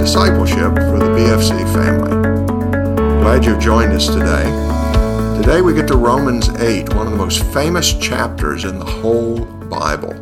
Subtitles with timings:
[0.00, 2.10] discipleship for the BFC family.
[3.20, 4.44] Glad you've joined us today.
[5.38, 9.44] Today we get to Romans 8, one of the most famous chapters in the whole
[9.44, 10.12] Bible.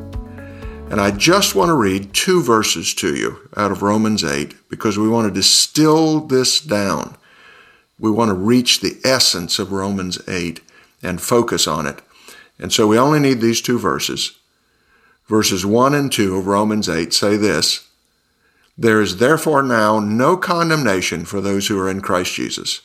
[0.90, 4.98] And I just want to read two verses to you out of Romans 8 because
[4.98, 7.16] we want to distill this down.
[8.00, 10.60] We want to reach the essence of Romans 8
[11.04, 12.02] and focus on it.
[12.58, 14.36] And so we only need these two verses.
[15.28, 17.87] Verses 1 and 2 of Romans 8 say this
[18.80, 22.82] there is therefore now no condemnation for those who are in Christ Jesus.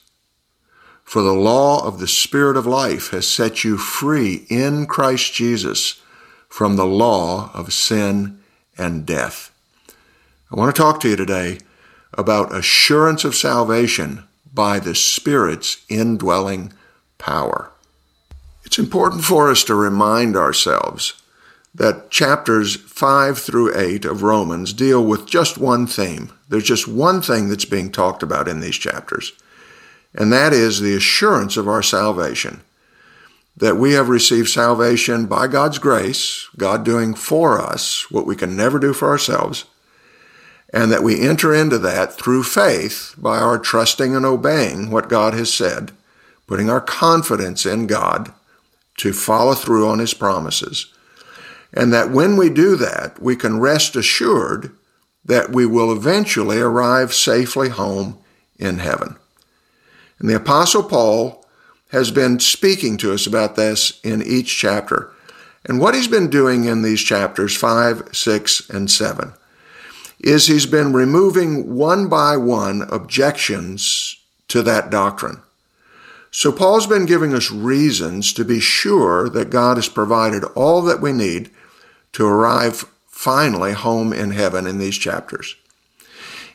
[1.04, 6.02] For the law of the Spirit of life has set you free in Christ Jesus
[6.50, 8.40] from the law of sin
[8.76, 9.52] and death.
[10.52, 11.60] I want to talk to you today
[12.14, 16.74] about assurance of salvation by the Spirit's indwelling
[17.20, 17.72] power.
[18.64, 21.22] It's important for us to remind ourselves
[21.76, 26.32] that chapters 5 through 8 of Romans deal with just one theme.
[26.48, 29.34] There's just one thing that's being talked about in these chapters,
[30.14, 32.62] and that is the assurance of our salvation.
[33.58, 38.56] That we have received salvation by God's grace, God doing for us what we can
[38.56, 39.66] never do for ourselves,
[40.72, 45.34] and that we enter into that through faith by our trusting and obeying what God
[45.36, 45.92] has said,
[46.48, 48.34] putting our confidence in God
[48.98, 50.94] to follow through on His promises
[51.74, 54.72] and that when we do that, we can rest assured
[55.26, 58.18] that we will eventually arrive safely home
[58.58, 59.16] in heaven.
[60.20, 61.46] And the Apostle Paul
[61.92, 65.12] has been speaking to us about this in each chapter.
[65.66, 69.34] And what he's been doing in these chapters 5, 6, and 7
[70.20, 74.16] is he's been removing one by one objections
[74.48, 75.42] to that doctrine.
[76.32, 81.02] So Paul's been giving us reasons to be sure that God has provided all that
[81.02, 81.52] we need
[82.14, 85.56] to arrive finally home in heaven in these chapters.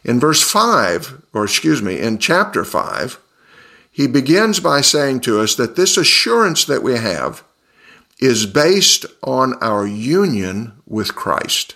[0.05, 3.19] In verse 5, or excuse me, in chapter 5,
[3.91, 7.43] he begins by saying to us that this assurance that we have
[8.21, 11.75] is based on our union with Christ.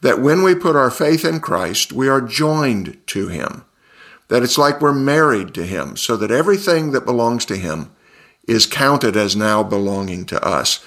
[0.00, 3.64] That when we put our faith in Christ, we are joined to Him.
[4.28, 7.90] That it's like we're married to Him, so that everything that belongs to Him
[8.48, 10.84] is counted as now belonging to us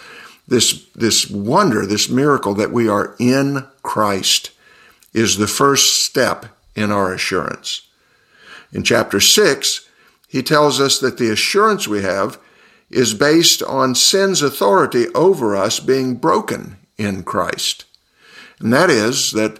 [0.49, 4.51] this, this wonder, this miracle that we are in Christ
[5.13, 7.83] is the first step in our assurance.
[8.71, 9.87] In chapter 6,
[10.27, 12.39] he tells us that the assurance we have
[12.89, 17.85] is based on sin's authority over us being broken in Christ.
[18.59, 19.59] And that is that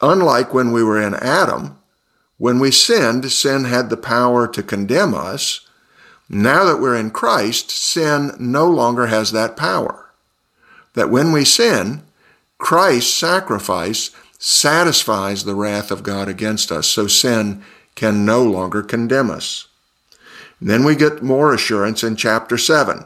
[0.00, 1.78] unlike when we were in Adam,
[2.38, 5.63] when we sinned, sin had the power to condemn us
[6.42, 10.10] now that we're in Christ, sin no longer has that power.
[10.94, 12.02] That when we sin,
[12.58, 17.62] Christ's sacrifice satisfies the wrath of God against us, so sin
[17.94, 19.68] can no longer condemn us.
[20.60, 23.04] And then we get more assurance in chapter 7.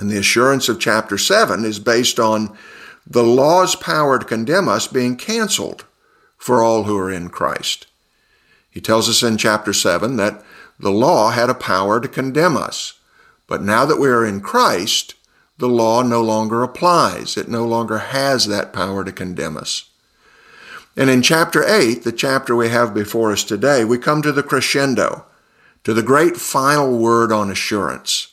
[0.00, 2.56] And the assurance of chapter 7 is based on
[3.06, 5.84] the law's power to condemn us being canceled
[6.36, 7.86] for all who are in Christ.
[8.70, 10.42] He tells us in chapter 7 that
[10.78, 12.94] the law had a power to condemn us.
[13.46, 15.14] But now that we are in Christ,
[15.58, 17.36] the law no longer applies.
[17.36, 19.90] It no longer has that power to condemn us.
[20.96, 24.42] And in chapter 8, the chapter we have before us today, we come to the
[24.42, 25.24] crescendo,
[25.82, 28.28] to the great final word on assurance.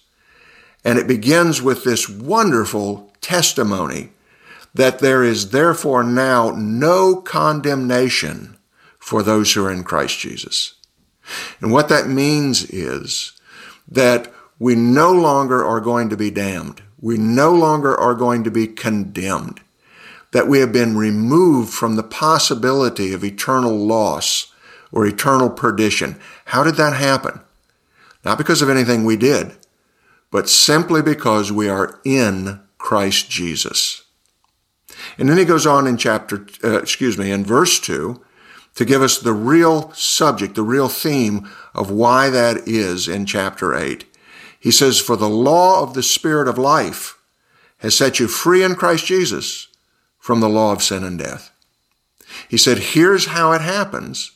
[0.84, 4.12] And it begins with this wonderful testimony
[4.74, 8.58] that there is therefore now no condemnation
[9.00, 10.76] for those who are in Christ Jesus.
[11.60, 13.34] And what that means is
[13.88, 16.82] that we no longer are going to be damned.
[17.00, 19.62] We no longer are going to be condemned.
[20.32, 24.54] That we have been removed from the possibility of eternal loss
[24.92, 26.20] or eternal perdition.
[26.46, 27.42] How did that happen?
[28.24, 29.54] Not because of anything we did,
[30.30, 34.04] but simply because we are in Christ Jesus.
[35.18, 38.22] And then he goes on in chapter, uh, excuse me, in verse 2,
[38.76, 43.76] to give us the real subject, the real theme of why that is in chapter
[43.76, 44.06] 8.
[44.60, 47.18] He says, For the law of the Spirit of life
[47.80, 49.68] has set you free in Christ Jesus
[50.20, 51.52] from the law of sin and death.
[52.48, 54.32] He said, Here's how it happens.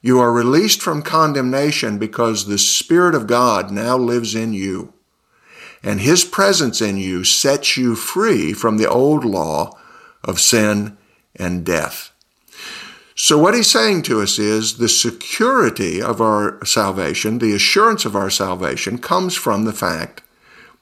[0.00, 4.92] You are released from condemnation because the Spirit of God now lives in you.
[5.82, 9.78] And His presence in you sets you free from the old law
[10.22, 10.96] of sin
[11.36, 12.13] and death.
[13.16, 18.16] So, what he's saying to us is the security of our salvation, the assurance of
[18.16, 20.22] our salvation, comes from the fact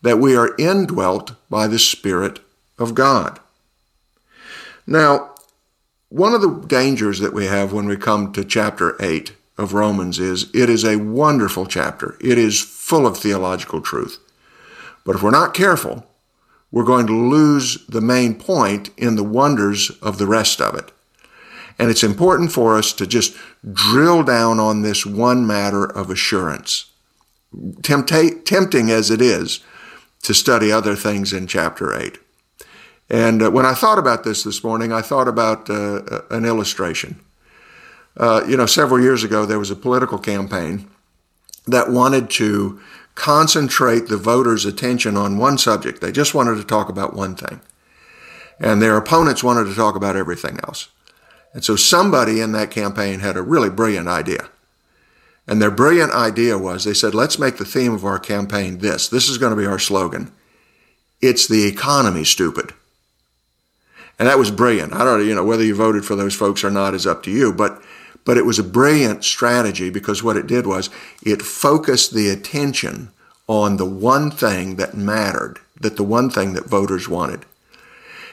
[0.02, 2.40] that we are indwelt by the Spirit
[2.78, 3.40] of God.
[4.86, 5.30] Now,
[6.12, 10.18] One of the dangers that we have when we come to chapter 8 of Romans
[10.18, 12.18] is it is a wonderful chapter.
[12.20, 14.18] It is full of theological truth.
[15.06, 16.06] But if we're not careful,
[16.70, 20.92] we're going to lose the main point in the wonders of the rest of it.
[21.82, 23.36] And it's important for us to just
[23.72, 26.92] drill down on this one matter of assurance.
[27.52, 29.64] Tempta- tempting as it is
[30.22, 32.18] to study other things in chapter 8.
[33.10, 37.18] And uh, when I thought about this this morning, I thought about uh, an illustration.
[38.16, 40.88] Uh, you know, several years ago, there was a political campaign
[41.66, 42.80] that wanted to
[43.16, 46.00] concentrate the voters' attention on one subject.
[46.00, 47.60] They just wanted to talk about one thing.
[48.60, 50.86] And their opponents wanted to talk about everything else.
[51.52, 54.48] And so somebody in that campaign had a really brilliant idea.
[55.46, 59.08] And their brilliant idea was they said, let's make the theme of our campaign this.
[59.08, 60.32] This is going to be our slogan.
[61.20, 62.72] It's the economy, stupid.
[64.18, 64.92] And that was brilliant.
[64.92, 67.22] I don't know, you know, whether you voted for those folks or not is up
[67.24, 67.82] to you, but
[68.24, 70.90] but it was a brilliant strategy because what it did was
[71.24, 73.10] it focused the attention
[73.48, 77.44] on the one thing that mattered, that the one thing that voters wanted.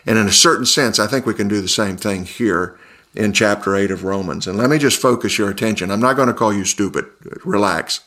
[0.05, 2.77] And in a certain sense, I think we can do the same thing here
[3.15, 4.47] in chapter 8 of Romans.
[4.47, 5.91] And let me just focus your attention.
[5.91, 7.05] I'm not going to call you stupid.
[7.43, 8.01] Relax.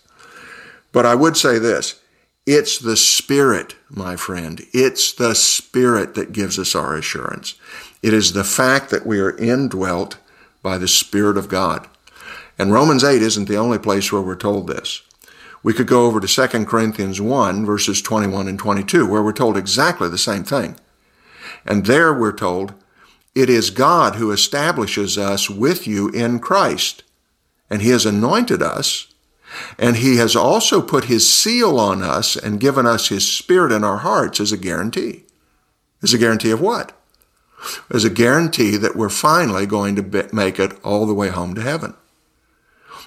[0.92, 2.00] But I would say this.
[2.46, 4.62] It's the Spirit, my friend.
[4.72, 7.54] It's the Spirit that gives us our assurance.
[8.02, 10.18] It is the fact that we are indwelt
[10.60, 11.88] by the Spirit of God.
[12.58, 15.02] And Romans 8 isn't the only place where we're told this.
[15.62, 19.56] We could go over to 2 Corinthians 1, verses 21 and 22, where we're told
[19.56, 20.76] exactly the same thing.
[21.64, 22.74] And there we're told,
[23.34, 27.02] it is God who establishes us with you in Christ.
[27.70, 29.12] And He has anointed us,
[29.78, 33.84] and He has also put His seal on us and given us His Spirit in
[33.84, 35.24] our hearts as a guarantee.
[36.02, 36.92] As a guarantee of what?
[37.90, 41.62] as a guarantee that we're finally going to make it all the way home to
[41.62, 41.94] heaven.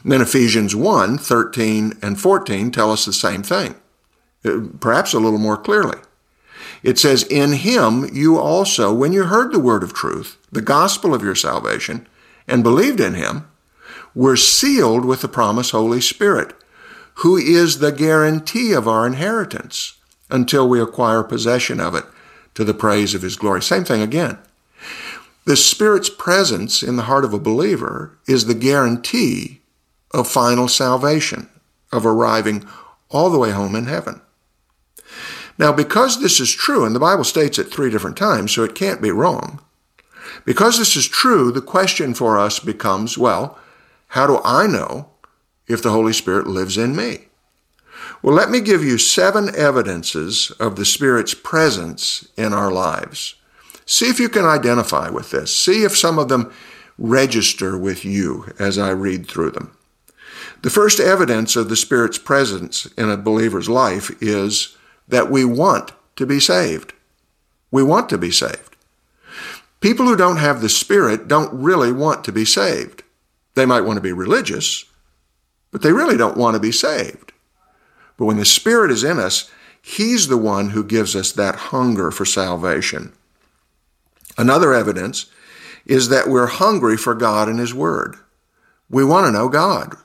[0.04, 3.75] And then Ephesians 1 13 and 14 tell us the same thing,
[4.44, 5.98] uh, perhaps a little more clearly.
[6.83, 11.13] It says, In him you also, when you heard the word of truth, the gospel
[11.13, 12.07] of your salvation,
[12.47, 13.47] and believed in him,
[14.13, 16.53] were sealed with the promised Holy Spirit,
[17.15, 19.97] who is the guarantee of our inheritance
[20.29, 22.06] until we acquire possession of it
[22.56, 23.62] to the praise of his glory.
[23.62, 24.38] Same thing again.
[25.45, 29.62] The Spirit's presence in the heart of a believer is the guarantee
[30.12, 31.50] of final salvation,
[31.91, 32.65] of arriving
[33.09, 34.21] all the way home in heaven.
[35.57, 38.75] Now, because this is true, and the Bible states it three different times, so it
[38.75, 39.62] can't be wrong.
[40.44, 43.57] Because this is true, the question for us becomes well,
[44.10, 45.10] how do I know
[45.68, 47.28] if the Holy Spirit lives in me?
[48.22, 53.36] Well, let me give you seven evidences of the Spirit's presence in our lives.
[53.86, 55.56] See if you can identify with this.
[55.56, 56.51] See if some of them
[56.98, 59.75] register with you as I read through them.
[60.62, 64.75] The first evidence of the Spirit's presence in a believer's life is
[65.07, 66.94] that we want to be saved.
[67.72, 68.75] We want to be saved.
[69.81, 73.04] People who don't have the Spirit don't really want to be saved.
[73.54, 74.86] They might want to be religious,
[75.72, 77.34] but they really don't want to be saved.
[78.18, 79.51] But when the Spirit is in us,
[79.82, 83.13] He's the one who gives us that hunger for salvation.
[84.36, 85.27] Another evidence
[85.86, 88.15] is that we're hungry for God and His Word.
[88.89, 89.96] We want to know God.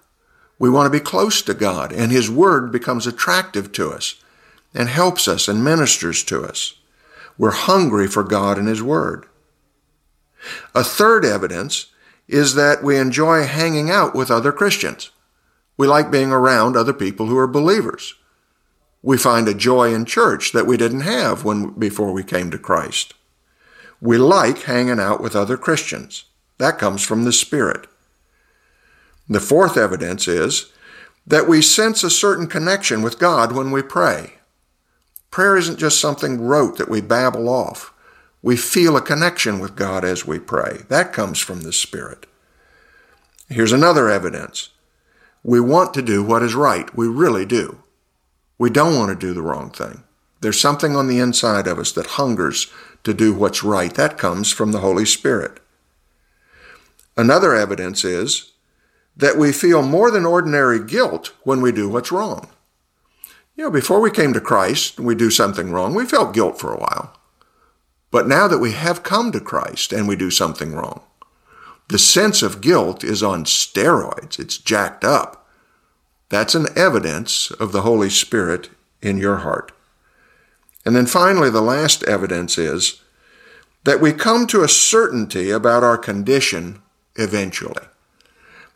[0.59, 4.17] We want to be close to God, and His Word becomes attractive to us
[4.75, 6.75] and helps us and ministers to us.
[7.37, 9.27] We're hungry for God and His Word.
[10.75, 11.87] A third evidence
[12.29, 15.11] is that we enjoy hanging out with other Christians.
[15.77, 18.15] We like being around other people who are believers.
[19.03, 22.59] We find a joy in church that we didn't have when before we came to
[22.59, 23.15] Christ.
[24.01, 26.25] We like hanging out with other Christians.
[26.59, 27.87] That comes from the Spirit.
[29.29, 30.71] The fourth evidence is
[31.27, 34.35] that we sense a certain connection with God when we pray.
[35.31, 37.93] Prayer isn't just something rote that we babble off.
[38.43, 40.83] We feel a connection with God as we pray.
[40.89, 42.27] That comes from the Spirit.
[43.49, 44.71] Here's another evidence.
[45.43, 46.95] We want to do what is right.
[46.97, 47.83] We really do.
[48.59, 50.03] We don't want to do the wrong thing.
[50.41, 52.73] There's something on the inside of us that hungers
[53.05, 53.95] to do what's right.
[53.95, 55.61] That comes from the Holy Spirit.
[57.17, 58.53] Another evidence is
[59.17, 62.49] that we feel more than ordinary guilt when we do what's wrong.
[63.61, 66.59] You know, before we came to Christ and we do something wrong, we felt guilt
[66.59, 67.13] for a while.
[68.11, 71.03] But now that we have come to Christ and we do something wrong,
[71.89, 74.39] the sense of guilt is on steroids.
[74.39, 75.47] It's jacked up.
[76.31, 78.71] That's an evidence of the Holy Spirit
[79.03, 79.73] in your heart.
[80.87, 83.03] And then finally, the last evidence is
[83.85, 86.81] that we come to a certainty about our condition
[87.15, 87.85] eventually.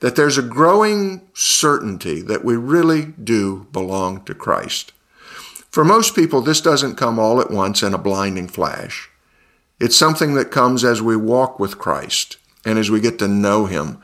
[0.04, 4.92] That there's a growing certainty that we really do belong to Christ.
[5.70, 9.08] For most people, this doesn't come all at once in a blinding flash.
[9.80, 13.64] It's something that comes as we walk with Christ and as we get to know
[13.64, 13.96] Him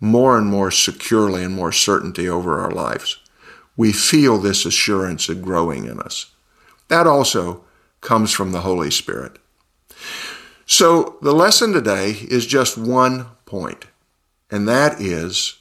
[0.00, 3.18] more and more securely and more certainty over our lives.
[3.76, 6.32] We feel this assurance of growing in us.
[6.88, 7.62] That also
[8.00, 9.36] comes from the Holy Spirit.
[10.64, 13.84] So the lesson today is just one point,
[14.52, 15.58] and that is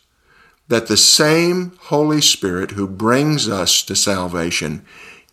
[0.68, 4.86] that the same Holy Spirit who brings us to salvation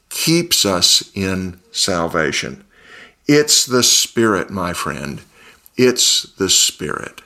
[0.08, 2.64] keeps us in salvation.
[3.26, 5.20] It's the Spirit, my friend.
[5.76, 7.20] It's the Spirit.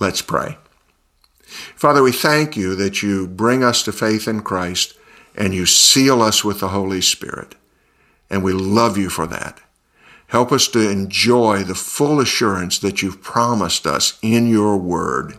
[0.00, 0.58] Let's pray.
[1.76, 4.94] Father, we thank you that you bring us to faith in Christ
[5.36, 7.54] and you seal us with the Holy Spirit.
[8.28, 9.60] And we love you for that.
[10.32, 15.36] Help us to enjoy the full assurance that you've promised us in your word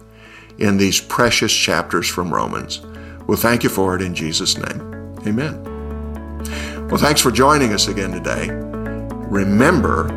[0.59, 2.79] in these precious chapters from Romans.
[3.25, 5.17] Well, thank you for it in Jesus' name.
[5.25, 5.63] Amen.
[6.89, 8.49] Well, thanks for joining us again today.
[8.51, 10.09] Remember,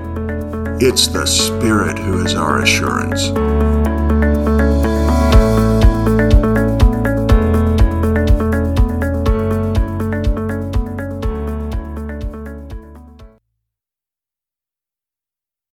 [0.78, 3.28] it's the Spirit who is our assurance.